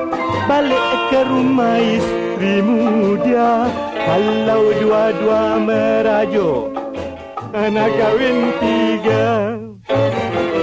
[0.48, 3.68] Balik ke rumah istri muda
[4.00, 6.72] Kalau dua-dua merajuk
[7.52, 9.60] Anak kawin tiga.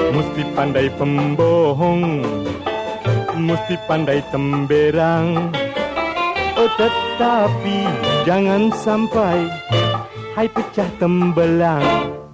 [0.10, 2.26] Mesti pandai pembohong
[3.38, 5.54] Mesti pandai temberang.
[6.58, 7.86] Oh tetapi
[8.26, 9.46] jangan sampai
[10.34, 12.25] Hai pecah tembelang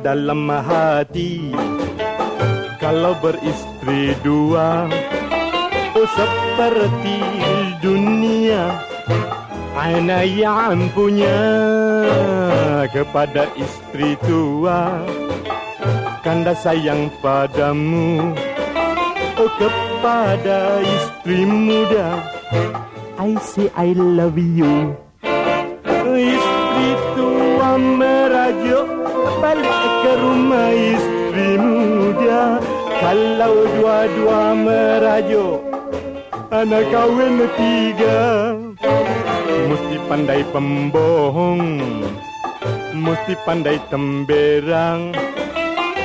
[0.00, 1.50] dalam hati.
[2.78, 4.88] Kalau beristri dua
[5.92, 7.18] Oh seperti
[7.84, 8.70] dunia
[9.74, 11.42] Aina yang punya
[12.88, 15.04] Kepada istri tua.
[16.22, 18.32] Kanda sayang padamu
[19.38, 22.18] Oh kepada istri muda.
[23.22, 24.98] I say I love you.
[26.08, 27.78] Istri tua
[30.03, 32.59] ke rumah istri muda
[32.99, 35.59] Kalau dua-dua merajuk
[36.53, 38.53] Anak kawin tiga
[39.69, 41.63] Mesti pandai pembohong
[42.93, 45.15] Mesti pandai temberang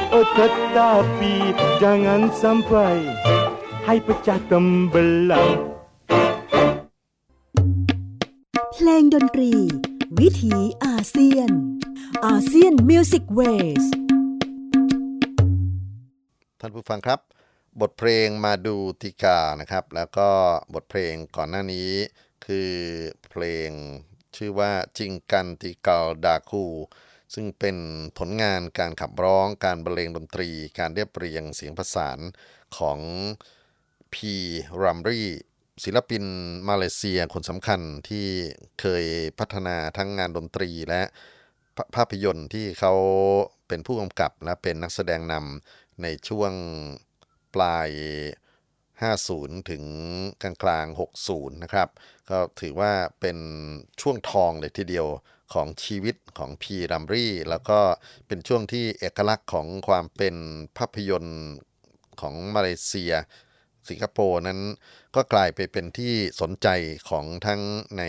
[0.08, 2.96] Oh tetapi jangan sampai
[3.84, 5.68] Hai pecah tembelang
[8.80, 9.52] เพลงดนตรี
[10.19, 10.55] วิถี
[10.85, 11.49] อาเซียน
[12.25, 13.41] ASEAN Music Way
[13.83, 13.85] ส
[16.59, 17.19] ท่านผู้ฟังครับ
[17.81, 20.29] บทเพลง Madu Tiga นะครับ แล้วก็
[20.73, 21.91] บทเพลงก่อนหน้านี้
[22.45, 22.71] คือ
[23.29, 23.69] เพลง
[24.35, 26.63] ชื่อว่า Jangan Tinggal Daku
[27.33, 27.77] ซึ่งเป็น
[28.17, 30.49] ผลงานการขับร้องการบรรเลงดนตรี
[30.79, 32.19] การเรียบเรียงเสียงประสาน
[32.77, 32.99] ของ
[34.13, 34.33] พี
[34.81, 35.21] รัมรี
[35.83, 36.23] ศิลปิน
[36.69, 38.25] มาเลเซียคนสำคัญที่
[38.81, 39.05] เคย
[39.39, 41.01] พัฒนาทั้งงานดนตรีและ
[41.95, 42.93] ภาพยนตร์ที่เขา
[43.67, 46.53] เป็นผู้กำกับและเป็นนักแสดงนำในช่วง
[47.53, 47.89] ปลาย
[48.79, 49.83] 50 ถึง
[50.41, 50.85] กลางกลาง
[51.25, 51.89] 60 นะครับ
[52.29, 53.37] ก็ถือว่าเป็น
[54.01, 55.07] ช่วงทองเลยทีเดียว
[55.53, 57.79] ของชีวิตของพีรัมรี่ แล้วก็
[58.27, 60.35] เป็นช่วงที่เอกลักษณ์ของความเป็น
[60.77, 61.41] ภาพยนตร์
[62.21, 63.13] ของมาเลเซีย
[63.89, 64.59] สิงคโปร์นั้น
[65.15, 66.67] ก็กลายไปเป็นที่สนใจ
[67.09, 67.61] ของทั้ง
[67.97, 68.03] ใน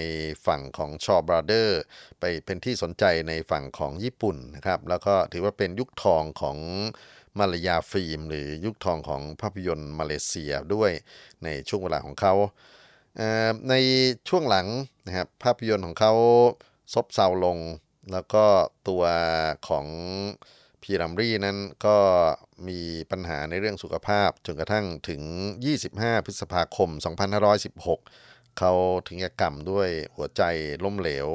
[0.46, 1.80] ฝั่งของ Shaw Brothers
[2.20, 6.58] ไปเป็นที่สนใจในฝั่งของญี่ปุ่นนะครับ แล้วก็ถือว่าเป็นยุคทองของ
[7.38, 10.90] Malaya film หรือยุคทองของภาพยนตร์มาเลเซียด้วย
[11.44, 13.20] ในช่วงเวลาของเขา
[13.70, 13.74] ใน
[14.28, 14.66] ช่วงหลัง
[15.06, 16.12] นะครับภาพยนตร์ของเขา
[16.94, 17.58] ซบเซาลง
[18.12, 18.44] แล้วก็
[18.88, 19.02] ตัว
[19.68, 19.86] ของ
[20.84, 21.98] พีรัมรีนั้นก็
[22.68, 22.80] มี
[23.10, 25.22] ปัญหาในเรื่องสุขภาพจนกระทั่งถึง
[25.74, 26.90] 25 พฤษภาคม
[27.74, 28.72] 2516 เขา
[29.06, 30.42] ถึงแก่กรรมด้วยหัวใจ
[30.84, 31.28] ล้มเหลว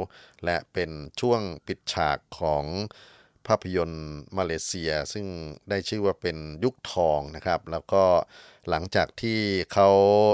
[0.45, 0.89] และเป็น
[1.19, 2.65] ช่วงปิดฉากของ
[3.47, 5.25] ภาพยนตร์มาเลเซีย ซึ่ง
[5.69, 8.03] ได้ชื่อว่าเป็นยุคทองนะครับ แล้วก็
[8.69, 9.39] หลังจากที่
[9.73, 9.89] เขา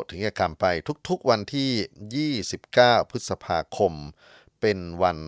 [0.09, 0.66] ถึงแก่กรรมไป
[1.09, 3.93] ทุกๆวันที่ 29 พฤษภาคม
[4.61, 5.20] เป็นวัน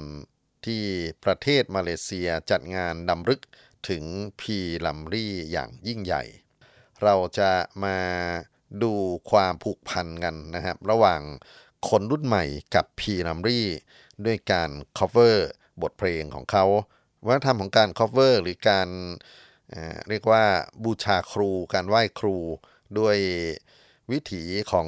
[0.65, 0.83] ที่
[1.23, 3.41] ประเทศมาเลเซียจัดงานดำรึก
[3.89, 4.03] ถึง
[4.41, 6.23] พีลัมรี่อย่างยิ่งใหญ่
[7.03, 7.51] เราจะ
[7.83, 7.97] มา
[8.83, 8.93] ดู
[9.31, 11.21] ความผูกพันกันนะครับ ระหว่าง
[11.89, 13.67] คนรุ่นใหม่กับพีลัมรี่
[14.25, 15.37] ด้วยการ cover
[15.81, 16.65] บทเพลงของเขา
[17.25, 18.89] วัฒนธรรมของการ cover หรือการ
[19.69, 20.43] เอ่อเรียกว่า
[20.83, 22.37] บูชาครู การไหว้ครู
[22.99, 23.17] ด้วย
[24.11, 24.87] วิถีของ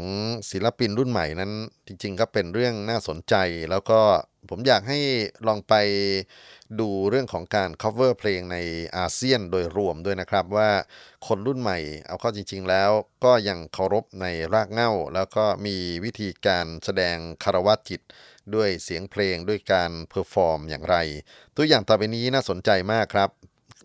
[0.51, 1.51] ศิลปินรุ่นใหม่นั้น
[1.87, 3.35] จริงๆก็เป็นเรื่องน่าสนใจ
[3.71, 3.99] แล้วก็
[4.49, 4.99] ผมอยากให้
[5.47, 5.73] ลองไป
[6.79, 8.57] ดูเรื่องของการ cover เพลงใน
[8.97, 10.69] อาเซียนโดยรวมด้วยนะครับว่า
[11.27, 12.89] คนรุ่นใหม่ เอาเข้าจริง ๆ แล้ว
[13.23, 18.01] ก็ยังเคารพในรากเหง้า แล้วก็มีวิธีการแสดงคารวะจิต
[18.55, 20.95] ด้วยเสียงเพลงด้วยการ perform อย่างไร
[21.55, 23.29] ตัวอย่างต่อไปนี้น่าสนใจมากครับ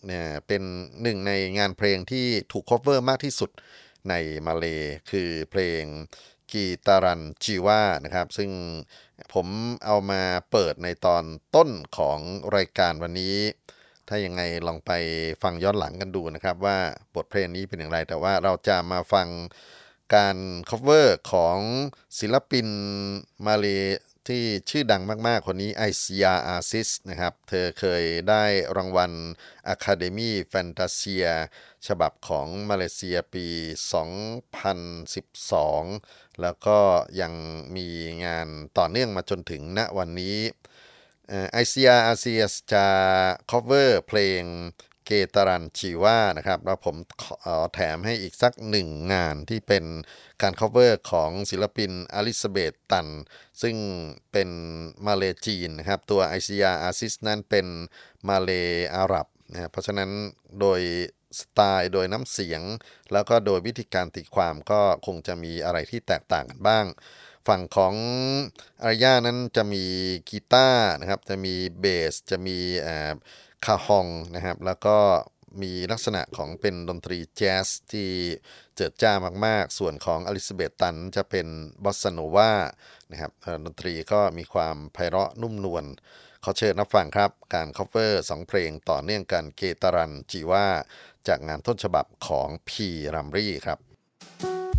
[0.06, 0.62] เนี่ยเป็น
[1.02, 3.50] หนึ่งในงานเพลงที่ถูก cover มากที่สุด
[4.08, 4.14] ใน
[4.46, 4.66] มาเล
[5.10, 5.82] คือเพลง
[6.52, 8.50] กีตารันจีว่านะครับ ซึ่ง
[9.32, 9.46] ผม
[9.84, 11.24] เอามาเปิดในตอน
[11.54, 12.18] ต้นของ
[12.56, 13.36] รายการวันนี้
[14.08, 14.92] ถ้ายังไงลองไป
[15.42, 16.78] ฟังย้อนหลังกันดูนะครับว่า
[17.14, 19.28] บทเพลงนี้เป็นอย่างไร แต่ว่าเราจะมาฟัง
[20.14, 20.36] การ
[20.70, 21.58] cover ของ
[22.18, 22.66] ศิลปิน
[23.46, 23.66] มาเล
[24.28, 28.44] ที่ชื่อดังมากๆ คนนี้ไอซียอาซิสนะครับ เธอเคยได้
[28.76, 29.12] รางวัล
[29.74, 31.30] Academy Fantasia
[31.86, 33.46] ฉบับของมาเลเซียปี
[35.14, 36.78] 2012 แล้วก็
[37.20, 37.32] ยัง
[37.76, 37.88] มี
[38.24, 38.48] งาน
[38.78, 40.38] ต่อเนื่องมาจนถึงณวันนี้
[41.52, 42.86] ไอซียอาซียสจะ
[43.50, 44.42] cover เพลง
[45.06, 49.84] เกตารันชีว่านะครับ แล้วผมขอแถมให้อีกสักหนึ่งงานที่เป็น
[50.42, 53.08] การ cover ของศิลปินอลิซาเบตตัน
[53.62, 53.76] ซึ่ง
[54.32, 54.48] เป็น
[55.06, 57.66] มาเลจีนนะครับ ตัวไอซียาอาซิสนั้นเป็น
[58.28, 58.50] มาเล
[58.96, 60.10] อาหรับนะเพราะฉะนั้น
[60.60, 60.80] โดย
[61.40, 62.62] สไตล์โดยน้ำเสียง
[63.12, 66.86] แล้วก็โดยวิธีการตีความก็คงจะมีอะไรที่แตกต่างกันบ้าง
[67.48, 67.94] ฝั่งของ
[68.82, 69.84] อารยานั้นจะมี
[70.30, 72.58] กีตาร์นะครับ จะมีเบส จะมี
[73.64, 74.96] คาฮองนะครับ แล้วก็
[75.62, 78.10] มีลักษณะของเป็นดนตรีแจ๊สที่
[78.76, 79.12] เจิดจ้า
[79.46, 81.46] มากๆ ส่วนของอลิซาเบตตันจะเป็น
[81.84, 82.52] บอสซาโนวา
[83.10, 83.32] นะครับ
[83.64, 85.84] ดนตรีก็มีความไพเราะนุ่มนวล
[86.44, 90.66] ขอเชิญรับฟังครับ การ cover สองเพลงต่อเนื่องกันเกตารันจีว่า
[91.28, 93.78] จากงานต้นฉบับของพีรัมรี่ครับ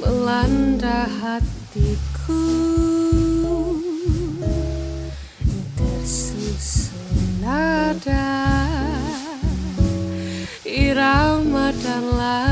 [0.00, 2.44] melanda hatiku.
[5.78, 8.30] Tersusun nada
[10.64, 12.47] irama dan lagu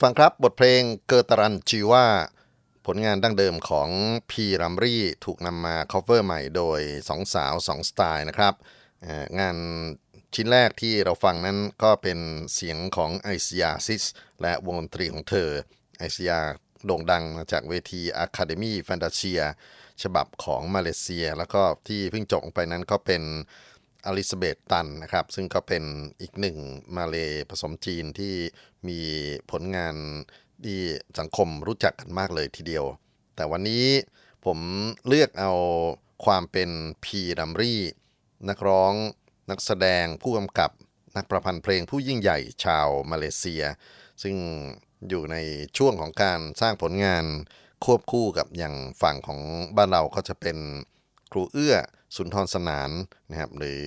[0.00, 2.06] ผู้ฟังครับบทเพลงเกอร์ตรันจีว่า
[2.86, 3.88] ผลงานดั้งเดิมของ
[4.30, 8.54] พีรัมรี่ถูกนำมา cover ใหม่โดยสองสาวสองสไตล์นะครับ
[9.40, 9.56] งาน
[10.34, 12.18] ชิ้นแรกที่เราฟังนั้นก็เป็น
[12.54, 14.04] เสียงของไอซิยาซิส
[14.42, 15.50] และวงดนตรีของเธอ
[15.98, 16.40] ไอซิยา
[16.86, 19.40] โด่งดังมาจากเวที Academy f a n t a s i a
[20.02, 23.22] ฉบับของมาเลเซีย แล้วก็ที่เพิ่งจบไปนั้นก็เป็น
[24.06, 25.84] อลิซาเบธตันนะครับ ซึ่งก็เป็น
[26.20, 26.56] อีกหนึ่ง
[26.96, 27.16] มาเล
[27.50, 28.34] ผสมจีนที่
[28.88, 28.98] มี
[29.50, 29.94] ผลงาน
[30.64, 30.80] ที่
[31.18, 32.84] สังคมรู้จักกันมากเลยทีเดียว
[33.36, 33.86] แต่วันนี้
[34.44, 34.58] ผม
[35.08, 35.52] เลือกเอา
[36.24, 36.70] ความเป็น
[37.04, 37.80] พีดัมรี่
[38.48, 38.92] นักร้อง
[39.50, 40.70] นักแสดงผู้กำกับ
[41.16, 43.62] นักประพันธ์เพลงผู้ยิ่งใหญ่ชาวมาเลเซีย
[44.22, 44.36] ซึ่ง
[45.08, 45.36] อยู่ใน
[45.78, 47.24] ช่วงของการสร้างผลงาน
[47.84, 49.40] ควบคู่กับอย่างฝั่งของ
[49.76, 50.56] บ้านเราก็จะเป็น
[51.32, 51.74] ครูเอื้อ
[52.16, 52.90] สุนทรสนาน
[53.30, 53.86] นะครับหรือ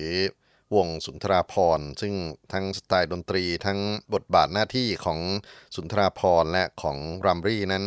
[0.76, 2.14] วงสุนทราพรซึ่ง
[2.52, 3.78] ทั้งสไตล์ดนตรีทั้ง
[4.14, 5.18] บทบาทหน้าที่ของ
[5.76, 7.84] สุนทราพรและของรัมรี่นั้น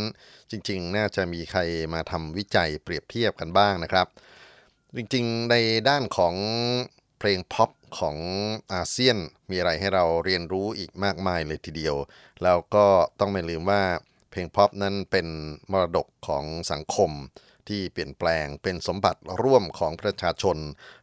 [0.51, 1.61] จริง ๆ น่าจะมีใคร
[1.93, 4.07] มาทำวิจัยเปรียบเทียบกันบ้างนะครับ
[4.95, 5.55] จริง ๆ ใน
[5.89, 6.35] ด้านของ
[7.19, 8.17] เพลงพ็อปของ
[8.73, 9.17] อาเซียน
[9.49, 11.95] มีอะไรให้เราเรียนรู้อีกมากมายเลยทีเดียว
[12.43, 12.85] แล้วก็
[13.19, 13.81] ต้องไม่ลืมว่า
[14.31, 15.27] เพลงพ็อปนั้นเป็น
[15.71, 17.11] มรดกของสังคม
[17.69, 20.57] ที่เปลี่ยนแปลงเป็นสมบัติร่วมของประชาชน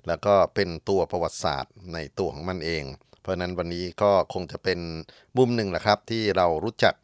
[0.07, 2.85] แล้วก็เป็นตัวประวัติศาสตร์ในตัวของมันเอง
[3.21, 4.81] เพราะนั้นวันนี้ก็คงจะเป็น
[5.37, 6.95] มุมหนึ่งแหละครับ ที่เรารู้จัก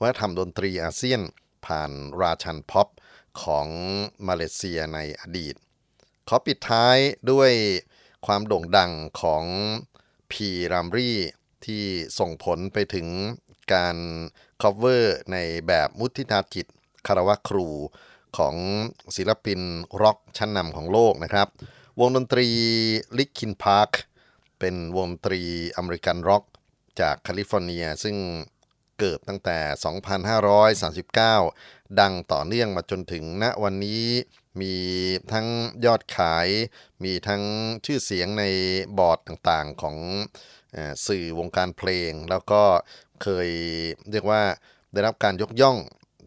[0.00, 1.20] วัฒนธรรมดนตรีอาเซียน
[1.66, 1.90] ผ่าน
[2.20, 2.88] ราชันพ็อป
[3.42, 3.66] ของ
[4.28, 5.54] มาเลเซียในอดีต
[6.28, 6.96] ขอปิดท้าย
[7.30, 7.52] ด้วย
[8.26, 9.44] ความโด่งดังของ
[10.30, 11.10] พีรามรี
[11.64, 11.84] ที่
[12.18, 13.06] ส่งผลไปถึง
[13.72, 13.96] การ
[14.62, 16.66] cover ในแบบมุทิตากิจ
[17.06, 17.68] คารวะครู
[18.38, 18.56] ของ
[19.16, 19.60] ศิลปิน
[20.02, 21.48] ร็อกชั้นนำของโลกนะครับ
[22.00, 22.48] วงดนตรี
[23.18, 23.90] Linkin Park
[24.58, 25.40] เป็นวงดนตรี
[25.76, 26.44] อเมริกันร็อก
[27.00, 28.16] จากแคลิฟอร์เนีย ซึ่ง
[28.98, 29.58] เกิดตั้งแต่
[31.38, 34.04] 2539 ดังต่อเนื่องมาจนถึงณวันนี้
[34.60, 34.74] มี
[35.32, 35.46] ทั้ง
[35.84, 36.48] ยอดขาย
[37.04, 37.42] มีทั้ง
[37.84, 38.44] ชื่อเสียงใน
[38.98, 39.96] บอร์ดต่างๆของ
[41.06, 42.62] สื่อวงการเพลง แล้วก็
[43.22, 43.48] เคย
[44.10, 44.42] เรียกว่า
[44.92, 45.78] ได้รับการยกย่อง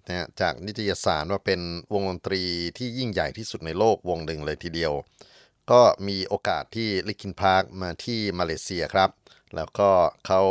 [0.07, 1.61] นะจากนิตยสารว่าเป็น
[1.93, 2.43] วงดนตรี
[2.77, 4.93] ที่ยิ่งใหญ่ที่สุดในโลกวงหนึ่งเลยทีเดียว
[5.71, 9.09] ก็มีโอกาสที่ Linkin Park มาที่มาเลเซียครับ
[9.55, 9.89] แล้วก็
[10.25, 10.41] เขา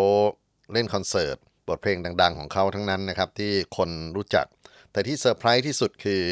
[0.73, 1.37] เล่นคอนเสิร์ต
[1.69, 4.47] บทเพลงดัง ๆ ของเขาทั้งนั้นนะครับ ที่คนรู้จัก
[4.93, 6.25] แต่ที่เซอร์ไพรส์ที่สุดคือ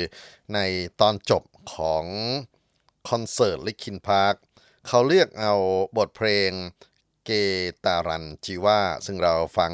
[0.55, 0.59] ใน
[1.01, 1.43] ตอนจบ
[1.75, 2.05] ของ
[3.09, 4.35] คอนเสิร์ต Linkin Park
[4.89, 5.55] เขาเลือกเอา
[5.97, 6.51] บทเพลง
[7.27, 9.73] Getaran Jiwa ซึ่งเราฟัง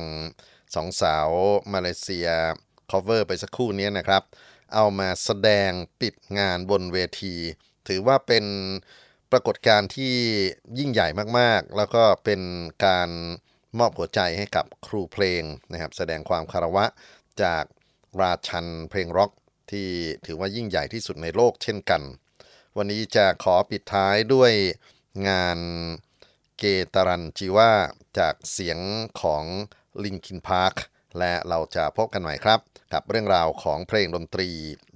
[0.74, 1.28] สองสาว
[1.72, 2.28] มาเลเซีย
[2.90, 4.22] cover ไปสักครู่นี้นะครับ
[4.74, 5.70] เอามาแสดง
[6.00, 7.34] ปิดงานบนเวที
[7.88, 8.44] ถือว่าเป็น
[9.32, 10.14] ปรากฏการณ์ที่
[10.78, 11.08] ยิ่งใหญ่
[11.38, 12.40] มากๆ แล้วก็เป็น
[12.86, 13.10] การ
[13.78, 16.84] มอบหัวใจให้กับครูเพลงนะครับ แสดงความคารวะ
[17.42, 17.64] จาก
[18.20, 19.32] ราชันเพลงร็อก
[19.70, 19.88] ที่
[20.26, 22.02] ถือว่ายิ่งใหญ่ที่สุดในโลกเช่นกัน
[22.76, 24.52] วันนี้จะขอปิดท้ายด้วย
[25.28, 25.58] งาน
[26.58, 27.72] Getaran Jiwa
[28.18, 28.78] จากเสียง
[29.20, 29.44] ของ
[30.04, 30.74] Linkin Park
[31.18, 32.60] และเราจะพบกันใหม่ครับ
[32.92, 34.48] กับเรื่องราวของเพลงดนตรี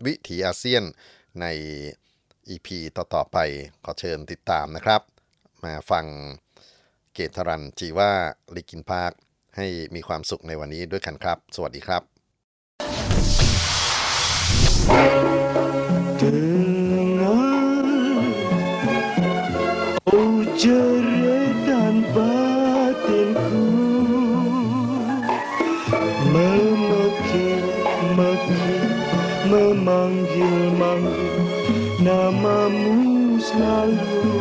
[0.07, 0.85] วิถีอาเซียน
[1.41, 1.47] ใน
[2.49, 3.39] EP ต่อๆไป
[3.85, 5.01] ขอเชิญติดตามนะครับ
[5.65, 6.07] มาฟัง
[7.13, 8.11] Getaran Jiwa
[8.55, 9.13] ลิกินพาร์ค
[9.57, 12.03] ให้มีความสุขในวันนี้ด้วยกันครับ สวัสดีครับ
[16.21, 17.31] Dengar
[20.13, 21.20] Oh jerit
[32.11, 34.40] Namamu selalu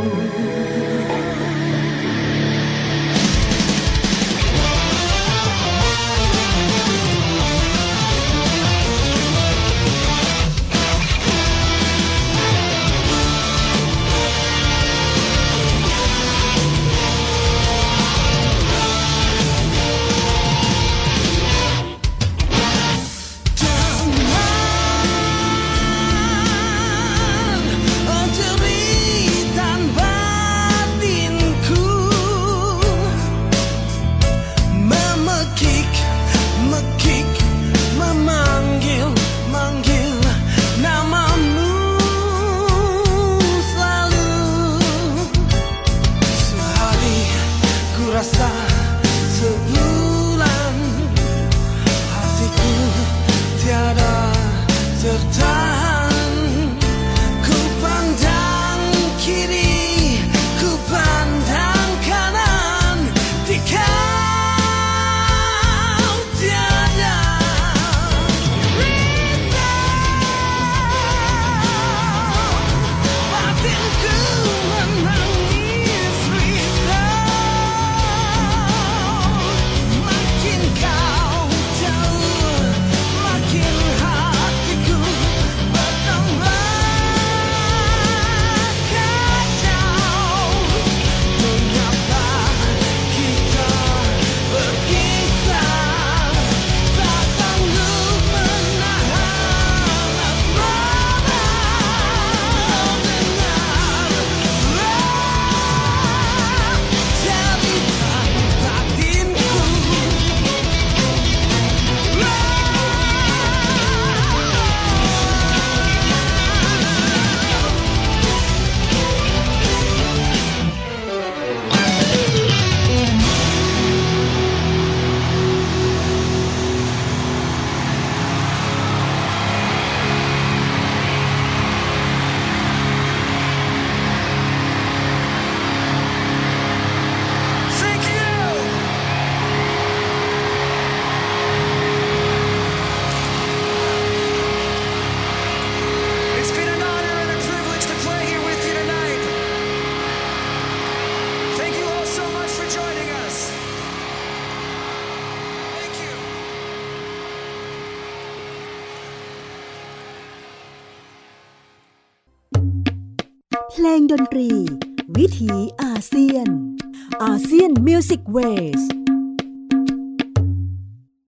[168.35, 168.68] ล